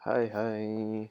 [0.00, 1.10] 嗨嗨，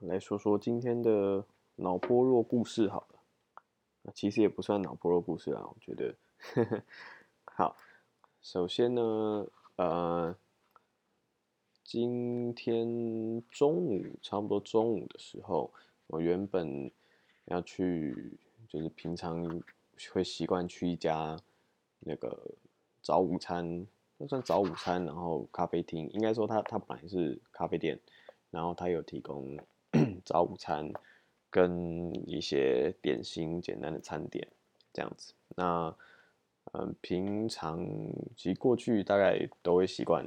[0.00, 1.44] 来说说今天的
[1.76, 4.12] 脑波弱故事好了。
[4.12, 6.12] 其实也不算脑波弱故事啦，我觉得。
[7.44, 7.76] 好，
[8.42, 9.46] 首先呢，
[9.76, 10.36] 呃，
[11.84, 15.72] 今天中午差不多中午的时候，
[16.08, 16.90] 我原本
[17.44, 19.62] 要去，就是平常
[20.12, 21.38] 会习惯去一家
[22.00, 22.56] 那个
[23.00, 23.86] 早午餐。
[24.28, 27.98] 算早午餐，然后咖啡厅，应该说它它本来是咖啡店，
[28.50, 29.58] 然后它有提供
[30.24, 30.90] 早午餐
[31.50, 34.46] 跟一些点心、简单的餐点
[34.92, 35.34] 这样子。
[35.56, 35.94] 那
[36.72, 37.84] 嗯，平常
[38.36, 40.24] 其实过去大概都会习惯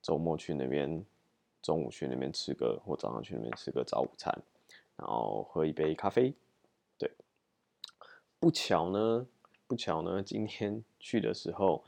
[0.00, 1.04] 周末去那边，
[1.60, 4.32] 中午去那边吃个，或早上去那边吃个早午餐，
[4.96, 6.32] 然后喝一杯咖啡。
[6.96, 7.10] 对，
[8.38, 9.26] 不巧呢，
[9.66, 11.84] 不巧呢，今天 去的时候，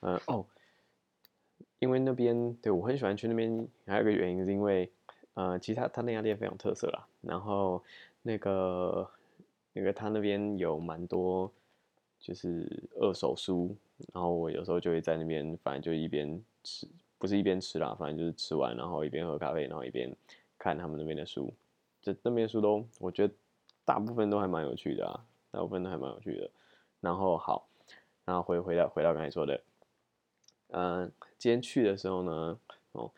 [0.00, 0.46] 嗯哦。
[1.78, 4.90] 因为那边对我很喜欢去那边，还有一个原因是因为，
[5.34, 7.06] 呃，其实他他那家店非常特色啦。
[7.20, 7.82] 然后
[8.22, 9.08] 那个
[9.72, 11.52] 那个他那边有蛮多
[12.18, 12.66] 就是
[12.98, 13.76] 二手书，
[14.14, 16.88] 然后我有时候就会在那边，反正就一边吃，
[17.18, 20.10] 不是一边吃啦，反正就是吃完然后一边喝咖啡，然后一边
[20.58, 21.52] 看他们那边的书。
[22.00, 23.34] 这那边书都我觉得
[23.84, 26.50] 大部分都还蛮有趣的啊，大部分都还蛮有趣的。
[27.00, 27.68] 然后好，
[28.24, 29.60] 然后回回到回到刚才说的。
[30.68, 32.58] 嗯，今天去的时候呢，
[32.92, 33.10] 哦，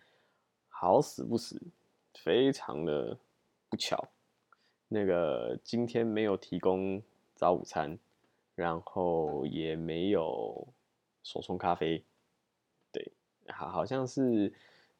[0.68, 1.60] 好死不死，
[2.14, 3.18] 非常的
[3.68, 4.08] 不巧，
[4.88, 7.02] 那个今天没有提供
[7.34, 7.98] 早午餐，
[8.54, 10.68] 然后也没有
[11.22, 12.04] 手冲咖啡，
[12.92, 13.12] 对，
[13.48, 14.52] 好好像是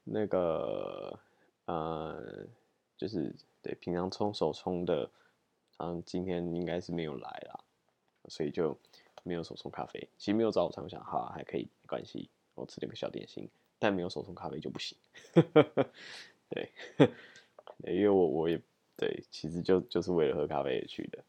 [0.04, 1.18] 那个
[1.66, 2.46] 呃，
[2.96, 5.10] 就是对平常冲手冲的，
[5.76, 7.60] 嗯，今天应该是没有来啦，
[8.28, 8.76] 所以就
[9.22, 10.08] 没有手冲咖啡。
[10.16, 12.30] 其实没有早午餐，我想好还可以，没关系。
[12.58, 14.98] 我吃了个小点心，但没有手冲咖啡就不行。
[16.50, 16.72] 对，
[17.84, 18.58] 因为我我也
[18.96, 21.22] 对，其实就就是为了喝咖啡而去的。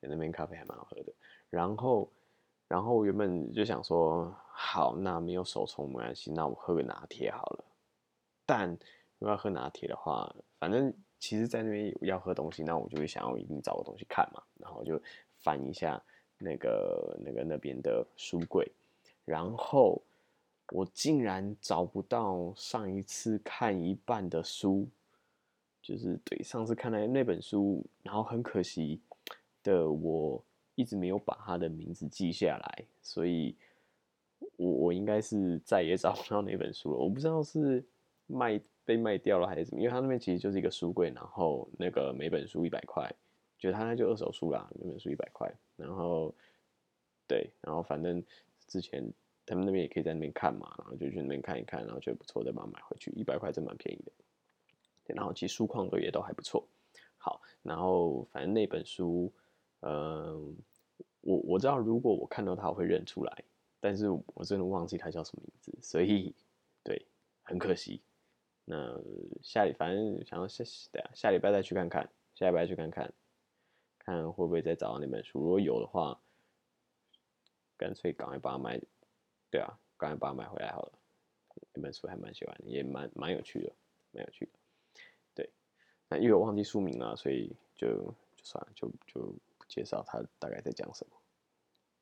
[0.00, 1.12] 那边咖啡还蛮好喝的。
[1.50, 2.10] 然后，
[2.66, 7.64] 然后原本就想说，好，那没有手冲没关系，那我喝个拿铁好了。
[8.46, 14.42] 但如果要喝拿铁的话，反正其实在那边要喝东西，那我就会想要一定找个东西看嘛。
[14.58, 14.98] 然后就
[15.36, 16.02] 翻一下
[16.38, 18.72] 那个那个那边的书柜，
[19.26, 20.00] 然后。
[20.74, 24.88] 我竟然找不到上一次看一半的书，
[25.82, 28.98] 就是对上次看的那本书，然后很可惜
[29.62, 30.42] 的，我
[30.74, 33.54] 一直没有把他的名字记下来，所以
[34.56, 36.96] 我我应该是再也找不到那本书了。
[36.96, 37.84] 我不知道是
[38.26, 43.14] 卖被卖掉了还是怎么，因为他那边其实就是一个书柜，然后那个每本书一百块，
[43.58, 46.34] 就他那就二手书啦，每本书一百块，然后
[47.28, 48.24] 对，然后反正
[48.66, 49.06] 之前。
[49.44, 54.12] 他们那边也可以在那边看嘛，然后就去那边看一看，然后觉得不错再把它买回去，一百块真蛮便宜的。
[55.14, 56.66] 然后其实书况都也都还不错。
[57.18, 59.32] 好，然后反正那本书，
[59.80, 60.56] 嗯，
[61.20, 63.44] 我我知道如果我看到它我会认出来，
[63.80, 66.34] 但是我真的忘记它叫什么名字，所以
[66.82, 67.04] 对，
[67.42, 68.00] 很可惜。
[68.64, 68.96] 那
[69.42, 73.12] 下礼反正想要下对啊，下礼拜再去看看，下礼拜去看看，
[73.98, 75.40] 看会不会再找到那本书。
[75.40, 76.20] 如果有的话，
[77.76, 78.80] 干脆赶快把它买。
[79.52, 80.92] 对啊，赶快把它买回来好了。
[81.74, 83.72] 那本书还蛮喜欢，也蛮蛮有趣的，
[84.12, 84.52] 蛮有趣的。
[85.34, 85.50] 对，
[86.08, 87.86] 那因为我忘记书名了，所以就
[88.34, 89.20] 就算了，就就
[89.58, 91.12] 不介绍它大概在讲什么。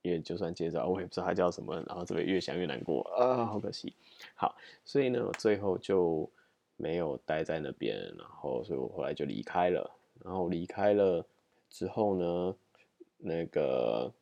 [0.02, 3.92] 因为就算介绍，我也不知道它叫什么，然后这边越想越难过啊，好可惜。
[4.36, 6.30] 好，所以呢，我最后就
[6.76, 9.90] 没有待在那边，然后所以我后来就离开了。
[10.24, 11.26] 然后离开了
[11.68, 12.56] 之后呢，
[13.18, 14.12] 那个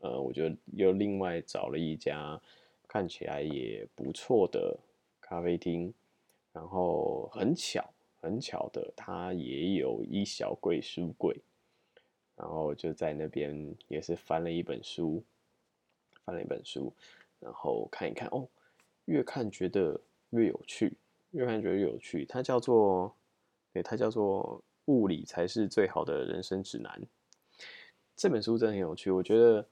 [0.00, 2.38] 呃，我就又另外找了一家。
[2.94, 4.78] 看起来也不错的
[5.20, 5.92] 咖啡厅，
[6.52, 7.84] 然后很巧
[8.20, 11.36] 很巧的，它也有一小柜书柜，
[12.36, 15.20] 然后就在那边也是翻了一本书，
[16.24, 16.92] 翻了一本书，
[17.40, 18.46] 然后看一看哦，
[19.06, 20.00] 越看觉得
[20.30, 20.96] 越有趣，
[21.32, 22.24] 越看觉得越有趣。
[22.24, 23.12] 它叫做，
[23.72, 24.62] 对，它叫做
[24.92, 26.92] 《物理才是最好的人生指南》。
[28.14, 29.66] 这本书真的很有趣，我觉得，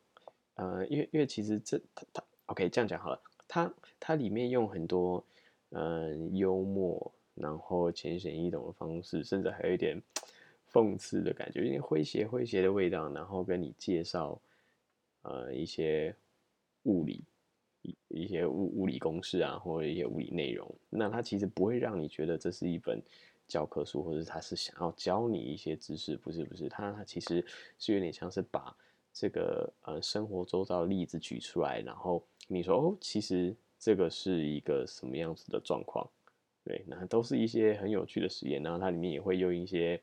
[0.54, 2.24] 呃，因为因为其实这它它。
[2.52, 3.18] OK，这样讲好了。
[3.48, 5.24] 它它里面用很多
[5.70, 9.98] 嗯幽默，然后浅显易懂的方式，甚至还有一点
[10.70, 13.10] 讽刺的感觉，有点诙谐诙谐的味道。
[13.10, 14.38] 然后跟你介绍
[15.22, 16.14] 呃一些
[16.82, 17.24] 物理
[17.80, 20.70] 一一些物物理公式啊，或者一些物理内容。
[20.90, 23.02] 那它其实不会让你觉得这是一本
[23.48, 26.68] 教科书，或者他是想要教你一些知识，不是不是。
[26.68, 27.42] 它它其实
[27.78, 28.76] 是有点像是把
[29.12, 32.22] 这个呃生活周遭的例子举出来，然后。
[32.48, 36.06] 你说哦，其实这个是一个什么样子的状况？
[36.64, 39.98] 对，那都是一些很有趣的实验，然后它里面也会用一些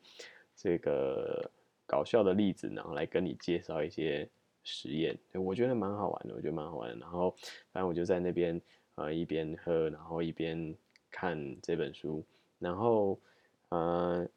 [0.56, 1.51] 这个
[1.85, 4.27] 搞笑的例子，然后来跟你介绍一些
[4.63, 6.97] 实验，我觉得蛮好玩的，我觉得蛮好玩。
[6.97, 7.35] 然后
[7.71, 8.59] 反正我就在那边
[8.95, 10.73] 呃一边喝，然后一边
[11.12, 12.23] 看这本书，
[12.57, 13.19] 然后
[13.67, 14.27] 呃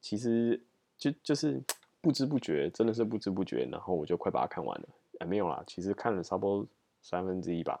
[0.00, 0.58] 其实
[0.96, 1.60] 就就是
[2.00, 4.88] 不知不觉，真的是不知不觉，然后我就快把它看完了。
[5.18, 6.66] 哎，没有啦，其实看了差不多
[7.02, 7.80] 三分之一吧。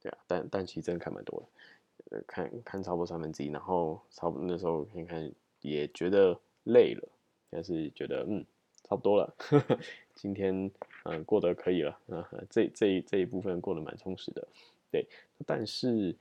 [0.00, 1.46] 对啊，但但其实真的看蛮多的。
[2.10, 7.08] 呃看看差不多三分之一，然后差不多那时候看看也觉得累了，
[7.48, 8.44] 但是觉得嗯
[8.82, 9.34] 差不多了，
[10.14, 10.70] 今天
[11.04, 14.46] 嗯过得可以了，啊这这这一部分过得蛮充实的，
[14.90, 15.06] 对，
[15.46, 16.14] 但是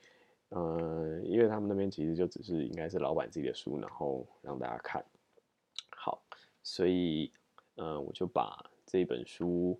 [0.50, 5.04] 呃因为他们那边其实就只是应该是老板自己的书，然后让大家看
[5.90, 6.22] 好，
[6.64, 7.32] 所以
[7.76, 9.80] 嗯我就把这本书。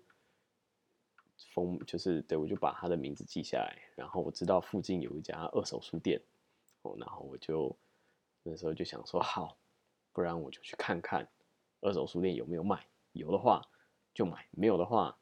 [1.52, 6.20] 封就是对，我就把他的名字记下来，然后我知道附近有一家二手书店，
[6.82, 7.76] 哦，然后我就
[8.44, 9.56] 那时候就想说，好，
[10.12, 11.28] 不然我就去看看
[11.80, 13.60] 二手书店有没有卖，有的话
[14.14, 15.16] 就买，没有的话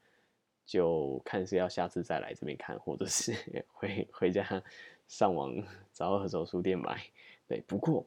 [0.67, 3.35] 就看是要下次再来这边看，或者是
[3.73, 4.63] 回回家
[5.09, 5.51] 上网
[5.95, 7.03] 找二手书店买。
[7.49, 8.07] 对，不过。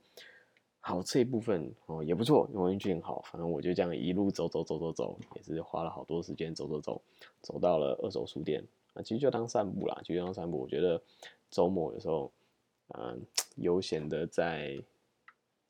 [0.88, 3.20] 好，这一部分哦也不错，运气很好。
[3.24, 7.02] 反正我就这样一路走走走走走，也是花了好多时间走走走，
[7.42, 8.64] 走到了二手书店。
[8.94, 10.60] 啊，其实就当散步啦，就当散步。
[10.60, 11.02] 我觉得
[11.50, 12.32] 周末有时候，
[12.90, 13.20] 嗯，
[13.56, 14.80] 悠闲的在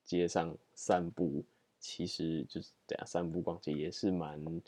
[0.03, 1.41] 街上散步，
[1.79, 4.61] 其实就是这样散步逛街也是蛮，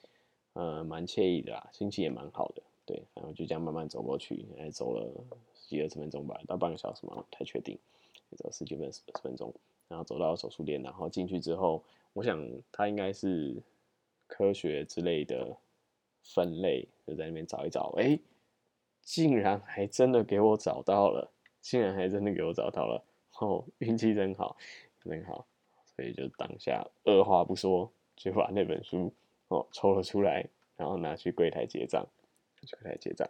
[0.53, 2.63] 呃，蛮惬意的啦，心情也蛮好的。
[2.85, 5.11] 对，然后就这样慢慢走过去，哎，走了
[5.55, 7.77] 十几二十分钟吧，到半个小时嘛，不太确定，
[8.37, 9.53] 走十几分十分钟。
[9.87, 13.55] 然后走到手术店，然后进去之后，我想他应该是
[14.27, 15.55] 科学之类的
[16.23, 18.19] 分类，就在那边找一找，哎，
[19.01, 21.31] 竟然还真的给我找到了，
[21.61, 23.03] 竟然还真的给我找到了，
[23.39, 24.57] 哦，运气真好，
[24.99, 25.45] 真好，
[25.95, 29.13] 所以就当下二话不说就把那本书
[29.47, 30.45] 哦抽了出来，
[30.75, 32.05] 然后拿去柜台结账，
[32.61, 33.29] 去柜台结账，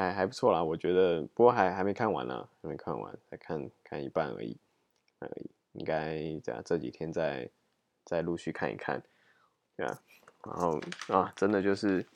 [0.00, 4.56] 还还不错啦，我觉得，不过还还没看完呢，还没看完，才看看一半而已，
[5.18, 7.50] 而已，应该在这几天再
[8.04, 9.02] 再陆续看一看，
[9.76, 10.00] 对啊，
[10.46, 12.06] 然后啊，真的就是，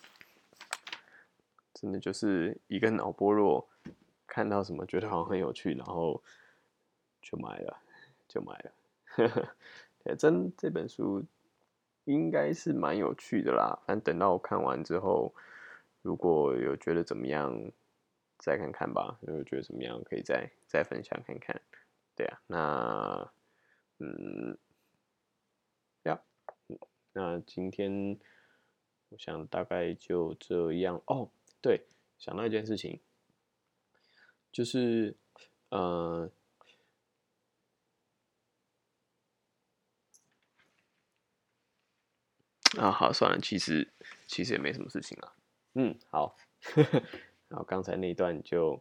[1.74, 3.68] 真的就是一个脑波弱，
[4.26, 6.22] 看到什么觉得好像很有趣，然后
[7.20, 7.76] 就买了，
[8.26, 8.72] 就买了，
[9.04, 11.22] 呵呵，真这本书
[12.04, 15.34] 应该是蛮有趣的啦，反正等到我看完之后。
[16.04, 17.72] 如果有觉得怎么样，
[18.36, 19.18] 再看看吧。
[19.22, 21.58] 如果觉得怎么样，可以再再分享看看。
[22.14, 23.32] 对啊，那
[24.00, 24.58] 嗯，
[26.02, 26.20] 呀，
[27.14, 28.18] 那今天
[29.08, 31.30] 我想大概就这样哦。
[31.62, 31.86] 对，
[32.18, 33.00] 想到一件事情，
[34.52, 35.16] 就是
[35.70, 36.30] 呃，
[42.76, 43.90] 啊，好，算了，其实
[44.26, 45.33] 其实也没什么事情啊。
[45.76, 46.36] 嗯，好，
[47.48, 48.80] 然后刚才那一段就，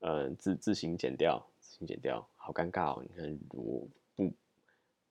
[0.00, 3.02] 呃，自自行剪掉，自行剪掉，好尴尬哦！
[3.02, 4.32] 你看，我不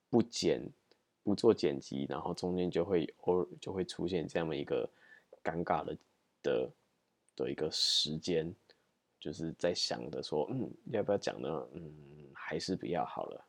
[0.10, 0.64] 不剪，
[1.24, 4.88] 不做剪辑，然后中间就会偶尔就会出现这样的一个
[5.44, 5.98] 尴尬的
[6.44, 6.70] 的
[7.36, 8.54] 的一个时间，
[9.20, 11.68] 就是在想着说，嗯，要不要讲呢？
[11.74, 11.92] 嗯，
[12.34, 13.46] 还是不要好了。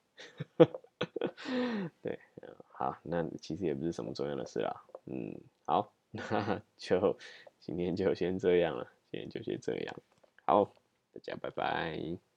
[2.00, 2.18] 对，
[2.72, 4.84] 好，那其实也不是什么重要的事啦。
[5.04, 7.14] 嗯，好，那就。
[7.60, 9.96] 今天就先这样了，今天就先这样，
[10.46, 10.64] 好，
[11.12, 12.27] 大家拜拜。